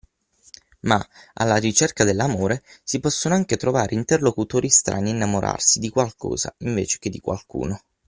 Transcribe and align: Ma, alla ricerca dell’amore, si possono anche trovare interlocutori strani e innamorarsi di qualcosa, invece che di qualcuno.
Ma, 0.79 0.99
alla 1.35 1.57
ricerca 1.57 2.03
dell’amore, 2.03 2.63
si 2.83 2.99
possono 2.99 3.35
anche 3.35 3.55
trovare 3.55 3.93
interlocutori 3.93 4.67
strani 4.67 5.11
e 5.11 5.13
innamorarsi 5.13 5.77
di 5.77 5.89
qualcosa, 5.91 6.51
invece 6.61 6.97
che 6.97 7.11
di 7.11 7.19
qualcuno. 7.19 7.79